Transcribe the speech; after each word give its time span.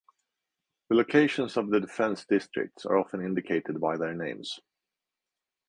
The 0.89 0.95
locations 0.95 1.57
of 1.57 1.69
the 1.69 1.79
defence 1.79 2.25
districts 2.25 2.87
are 2.87 2.97
often 2.97 3.21
indicated 3.23 3.79
by 3.79 3.97
their 3.97 4.15
names. 4.15 4.59